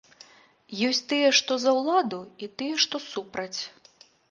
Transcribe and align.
Ёсць 0.87 1.01
тыя, 1.11 1.27
што 1.41 1.59
за 1.65 1.75
ўладу 1.77 2.21
і 2.45 2.51
тыя, 2.63 2.83
што 2.87 3.05
супраць. 3.11 3.55